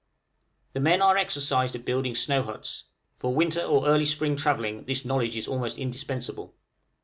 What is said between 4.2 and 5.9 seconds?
travelling, this knowledge is almost